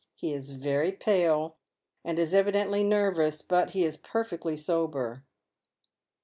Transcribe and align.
He 0.15 0.33
is 0.33 0.53
very 0.53 0.91
pale, 0.91 1.57
and 2.03 2.17
is 2.17 2.33
evidently 2.33 2.83
nervous; 2.83 3.43
but 3.43 3.69
he 3.73 3.83
is 3.83 3.97
perfectly 3.97 4.57
sober. 4.57 5.23